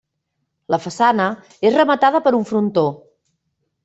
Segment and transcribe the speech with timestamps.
[0.75, 1.27] La façana
[1.71, 2.87] és rematada per un frontó.